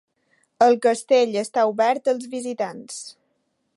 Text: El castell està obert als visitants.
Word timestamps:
El 0.67 0.77
castell 0.85 1.37
està 1.43 1.65
obert 1.73 2.09
als 2.15 2.27
visitants. 2.33 2.99